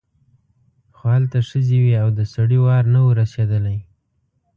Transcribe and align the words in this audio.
خو 0.95 1.03
هلته 1.15 1.37
ښځې 1.49 1.77
وې 1.83 1.93
او 2.03 2.07
د 2.17 2.19
سړي 2.33 2.59
وار 2.65 2.83
نه 2.93 2.99
و 3.05 3.09
رسېدلی. 3.21 3.77